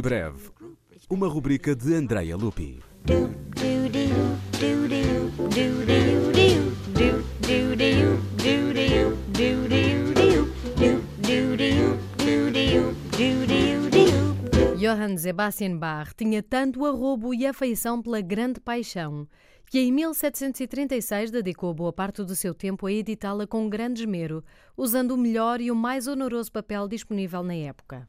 Semibreve, 0.00 0.50
uma 1.10 1.28
rubrica 1.28 1.76
de 1.76 1.92
Andrea 1.94 2.34
Lupi. 2.34 2.80
Johann 14.78 15.18
Sebastian 15.18 15.76
Bach 15.76 16.14
tinha 16.16 16.42
tanto 16.42 16.86
arrobo 16.86 17.34
e 17.34 17.46
afeição 17.46 18.00
pela 18.00 18.22
grande 18.22 18.58
paixão 18.58 19.28
que 19.66 19.78
em 19.78 19.92
1736 19.92 21.30
dedicou 21.30 21.72
boa 21.74 21.92
parte 21.92 22.24
do 22.24 22.34
seu 22.34 22.52
tempo 22.52 22.86
a 22.86 22.92
editá-la 22.92 23.46
com 23.46 23.68
grande 23.68 24.00
esmero, 24.00 24.42
usando 24.76 25.12
o 25.12 25.16
melhor 25.16 25.60
e 25.60 25.70
o 25.70 25.76
mais 25.76 26.08
honoroso 26.08 26.50
papel 26.50 26.88
disponível 26.88 27.44
na 27.44 27.54
época. 27.54 28.08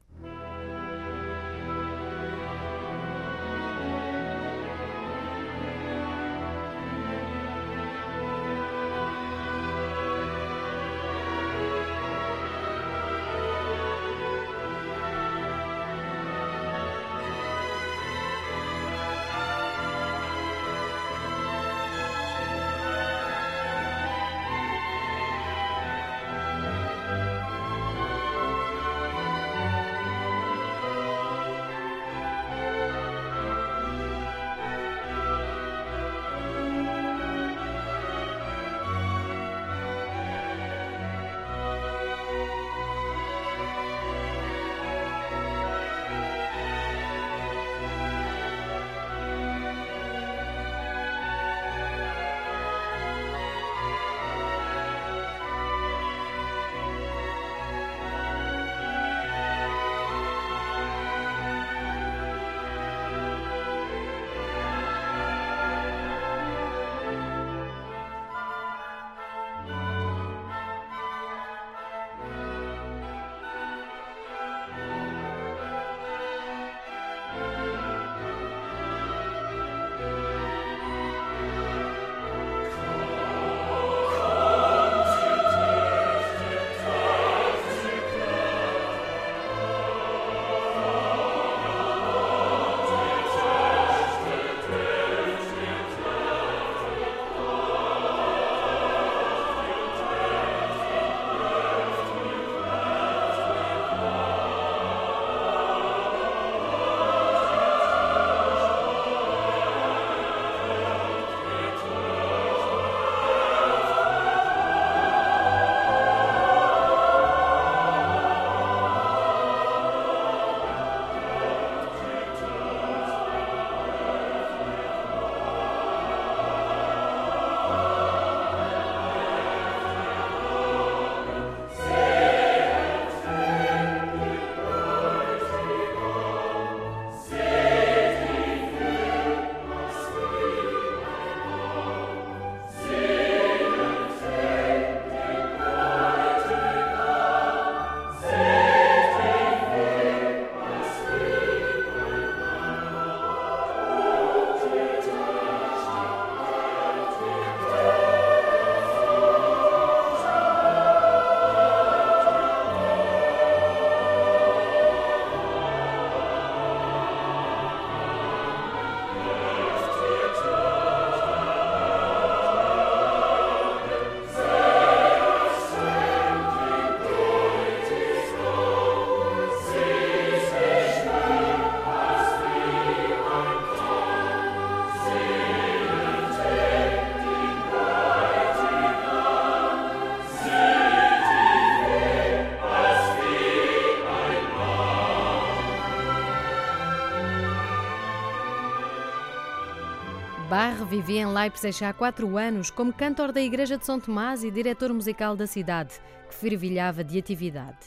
Vivia 200.92 201.22
em 201.22 201.26
Leipzig 201.26 201.86
há 201.86 201.94
quatro 201.94 202.38
anos 202.38 202.70
como 202.70 202.92
cantor 202.92 203.32
da 203.32 203.42
Igreja 203.42 203.78
de 203.78 203.86
São 203.86 203.98
Tomás 203.98 204.44
e 204.44 204.52
diretor 204.52 204.92
musical 204.92 205.38
da 205.38 205.48
cidade, 205.48 205.98
que 206.28 206.36
fervilhava 206.36 207.02
de 207.02 207.18
atividade. 207.18 207.78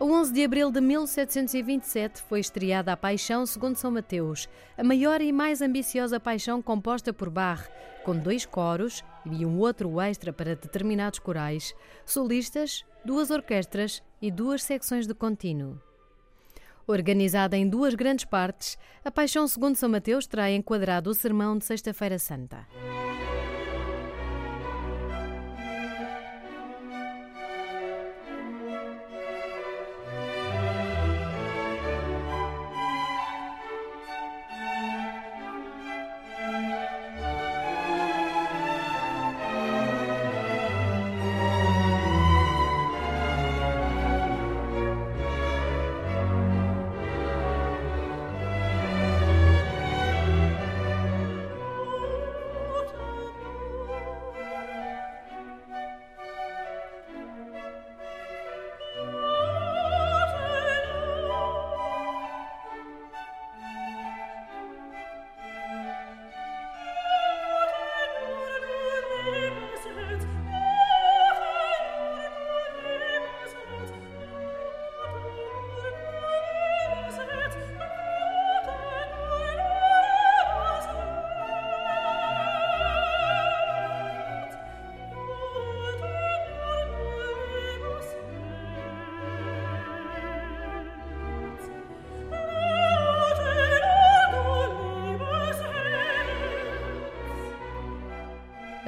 A 0.00 0.04
11 0.06 0.32
de 0.32 0.42
abril 0.42 0.70
de 0.70 0.80
1727 0.80 2.22
foi 2.22 2.40
estreada 2.40 2.94
a 2.94 2.96
Paixão 2.96 3.44
segundo 3.44 3.76
São 3.76 3.90
Mateus, 3.90 4.48
a 4.74 4.82
maior 4.82 5.20
e 5.20 5.30
mais 5.32 5.60
ambiciosa 5.60 6.18
paixão 6.18 6.62
composta 6.62 7.12
por 7.12 7.28
Bach, 7.28 7.68
com 8.02 8.16
dois 8.16 8.46
coros 8.46 9.04
e 9.30 9.44
um 9.44 9.58
outro 9.58 10.00
extra 10.00 10.32
para 10.32 10.56
determinados 10.56 11.18
corais, 11.18 11.74
solistas, 12.06 12.86
duas 13.04 13.30
orquestras 13.30 14.02
e 14.22 14.30
duas 14.30 14.62
secções 14.62 15.06
de 15.06 15.12
contínuo. 15.12 15.78
Organizada 16.86 17.56
em 17.56 17.68
duas 17.68 17.94
grandes 17.94 18.24
partes, 18.24 18.76
a 19.04 19.10
Paixão 19.10 19.48
segundo 19.48 19.76
São 19.76 19.88
Mateus 19.88 20.26
terá 20.26 20.50
enquadrado 20.50 21.10
o 21.10 21.14
sermão 21.14 21.56
de 21.56 21.64
Sexta-feira 21.64 22.18
Santa. 22.18 22.66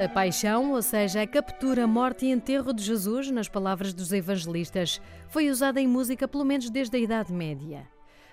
A 0.07 0.09
paixão, 0.09 0.71
ou 0.71 0.81
seja, 0.81 1.21
a 1.21 1.27
captura, 1.27 1.85
morte 1.85 2.25
e 2.25 2.31
enterro 2.31 2.71
de 2.71 2.81
Jesus, 2.81 3.29
nas 3.29 3.49
palavras 3.49 3.93
dos 3.93 4.13
evangelistas, 4.13 5.01
foi 5.27 5.49
usada 5.49 5.81
em 5.81 5.87
música 5.87 6.29
pelo 6.29 6.45
menos 6.45 6.69
desde 6.69 6.95
a 6.95 6.99
Idade 6.99 7.33
Média. 7.33 7.85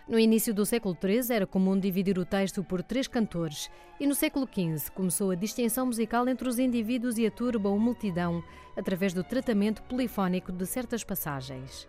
No 0.06 0.17
início 0.17 0.55
do 0.55 0.65
século 0.65 0.97
XIII 0.97 1.35
era 1.35 1.49
comum 1.49 1.76
dividir 1.76 2.17
o 2.17 2.25
texto 2.25 2.62
por 2.62 2.81
três 2.81 3.09
cantores, 3.09 3.69
e 3.99 4.06
no 4.06 4.15
século 4.15 4.47
XV 4.47 4.93
começou 4.93 5.32
a 5.32 5.35
distinção 5.35 5.87
musical 5.87 6.29
entre 6.29 6.49
os 6.49 6.61
indivíduos 6.61 7.19
e 7.19 7.26
a 7.26 7.31
turba 7.31 7.69
ou 7.69 7.76
multidão 7.76 8.41
através 8.76 9.12
do 9.12 9.25
tratamento 9.25 9.82
polifónico 9.82 10.53
de 10.53 10.65
certas 10.67 11.03
passagens. 11.03 11.88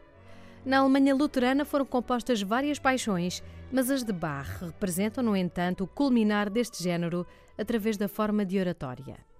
Na 0.65 0.79
Alemanha 0.79 1.13
luterana 1.13 1.63
foram 1.63 1.85
compostas 1.85 2.41
várias 2.41 2.79
paixões, 2.79 3.43
mas 3.71 3.91
as 3.91 4.03
de 4.03 4.11
Bach 4.11 4.63
representam, 4.63 5.23
no 5.23 5.37
entanto, 5.37 5.83
o 5.83 5.87
culminar 5.87 6.49
deste 6.49 6.81
género 6.81 7.23
através 7.55 7.97
da 7.97 8.07
forma 8.07 8.43
de 8.43 8.57
oratória. 8.57 9.34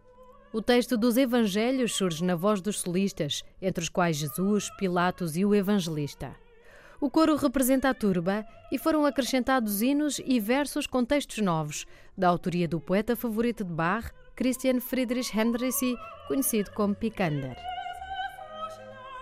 O 0.56 0.62
texto 0.62 0.96
dos 0.96 1.18
Evangelhos 1.18 1.96
surge 1.96 2.24
na 2.24 2.34
voz 2.34 2.62
dos 2.62 2.80
solistas, 2.80 3.44
entre 3.62 3.84
os 3.84 3.90
quais 3.90 4.16
Jesus, 4.16 4.70
Pilatos 4.78 5.36
e 5.36 5.44
o 5.44 5.54
Evangelista. 5.54 6.34
O 6.98 7.10
coro 7.10 7.36
representa 7.36 7.90
a 7.90 7.94
turba 7.94 8.46
e 8.72 8.78
foram 8.78 9.06
acrescentados 9.06 9.82
hinos 9.82 10.22
e 10.26 10.40
versos 10.40 10.88
com 10.88 11.04
textos 11.04 11.40
novos, 11.40 11.86
da 12.18 12.30
autoria 12.30 12.70
do 12.70 12.80
poeta 12.80 13.18
favorito 13.18 13.66
de 13.66 13.74
Bach, 13.74 14.10
Christian 14.34 14.80
Friedrich 14.80 15.38
Hendrissy, 15.38 15.98
conhecido 16.26 16.72
como 16.72 16.96
Picander. 16.96 17.58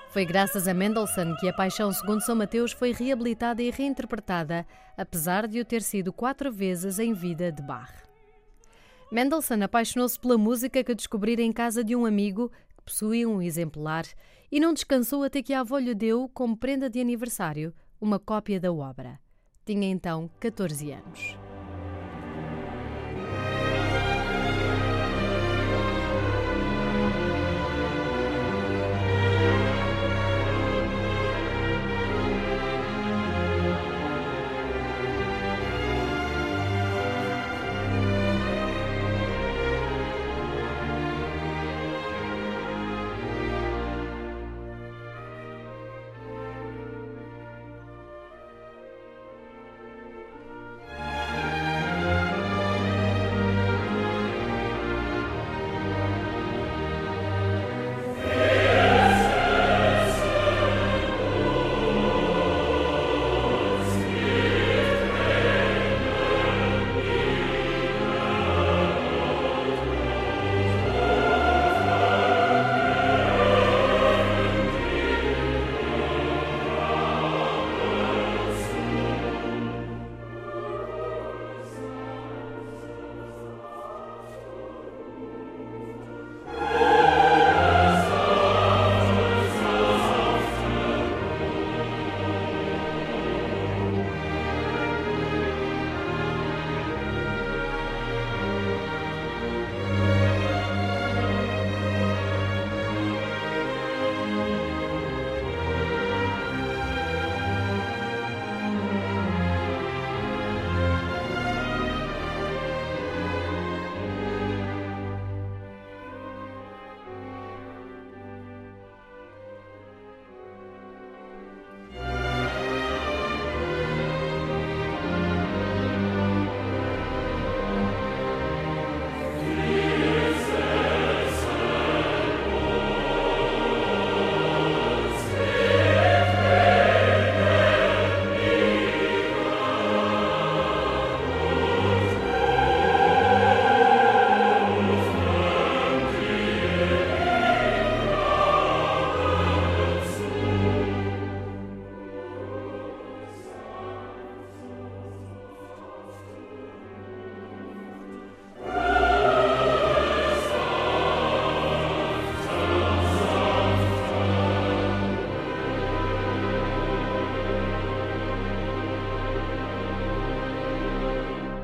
Foi 0.10 0.26
graças 0.26 0.68
a 0.68 0.74
Mendelssohn 0.76 1.36
que 1.40 1.50
a 1.50 1.54
Paixão 1.54 1.92
segundo 1.92 2.22
São 2.22 2.36
Mateus 2.36 2.74
foi 2.74 2.92
reabilitada 2.92 3.64
e 3.64 3.72
reinterpretada, 3.72 4.68
apesar 4.96 5.48
de 5.48 5.60
o 5.60 5.66
ter 5.66 5.82
sido 5.82 6.14
quatro 6.14 6.52
vezes 6.52 7.00
em 7.00 7.12
vida 7.12 7.52
de 7.52 7.64
Bach. 7.64 8.13
Mendelssohn 9.14 9.62
apaixonou-se 9.62 10.20
pela 10.20 10.40
música 10.40 10.84
que 10.84 10.96
descobrira 10.96 11.44
em 11.44 11.52
casa 11.52 11.84
de 11.84 11.96
um 11.96 12.04
amigo 12.04 12.50
que 12.76 12.84
possuía 12.84 13.30
um 13.30 13.44
exemplar 13.44 14.08
e 14.52 14.60
não 14.60 14.74
descansou 14.74 15.22
até 15.22 15.44
que 15.44 15.54
a 15.54 15.60
avó 15.60 15.78
lhe 15.78 15.94
deu, 15.94 16.28
como 16.34 16.58
prenda 16.58 16.90
de 16.90 17.00
aniversário, 17.00 17.76
uma 18.02 18.18
cópia 18.18 18.60
da 18.60 18.74
obra. 18.74 19.20
Tinha 19.64 19.88
então 19.88 20.32
14 20.40 20.94
anos. 20.94 21.38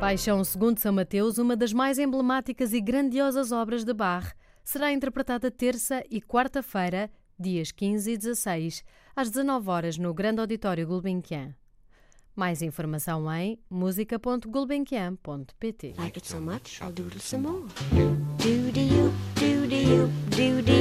Paixão 0.09 0.43
segundo 0.43 0.79
São 0.79 0.91
Mateus, 0.91 1.37
uma 1.37 1.55
das 1.55 1.71
mais 1.71 1.99
emblemáticas 1.99 2.73
e 2.73 2.81
grandiosas 2.81 3.51
obras 3.51 3.83
de 3.83 3.93
Bach, 3.93 4.33
será 4.63 4.91
interpretada 4.91 5.51
terça 5.51 6.03
e 6.09 6.19
quarta-feira, 6.19 7.11
dias 7.39 7.71
15 7.71 8.13
e 8.13 8.17
16, 8.17 8.83
às 9.15 9.29
19 9.29 9.69
horas 9.69 9.99
no 9.99 10.11
Grande 10.11 10.41
Auditório 10.41 10.87
Gulbenkian. 10.87 11.53
Mais 12.35 12.63
informação 12.63 13.31
em 13.31 13.59
música.gulbenkian.pt. 13.69 15.93
Like 15.99 16.17
it 16.17 16.27
so 16.27 16.41
much, 16.41 16.81
I'll 16.81 16.91
doodle 16.91 17.19
some 17.19 17.47
more. 17.47 17.67
Do 17.91 18.71
do 18.71 18.79
you, 18.79 19.13
do 19.35 19.67
do 19.67 19.75
you, 19.75 20.09
do 20.31 20.63
do 20.63 20.78